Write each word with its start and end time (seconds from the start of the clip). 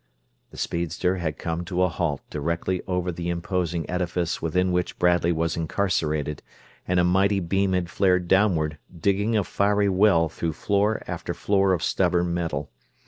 The 0.49 0.57
speedster 0.57 1.17
had 1.17 1.37
come 1.37 1.63
to 1.65 1.83
a 1.83 1.87
halt 1.87 2.21
directly 2.31 2.81
over 2.87 3.11
the 3.11 3.29
imposing 3.29 3.87
edifice 3.87 4.41
within 4.41 4.71
which 4.71 4.97
Bradley 4.97 5.31
was 5.31 5.55
incarcerated, 5.55 6.41
and 6.87 6.99
a 6.99 7.03
mighty 7.03 7.39
beam 7.39 7.73
had 7.73 7.87
flared 7.87 8.27
downward, 8.27 8.79
digging 8.99 9.37
a 9.37 9.43
fiery 9.43 9.89
well 9.89 10.27
through 10.27 10.53
floor 10.53 11.03
after 11.05 11.35
floor 11.35 11.71
of 11.71 11.83
stubborn 11.83 12.33
metal. 12.33 12.71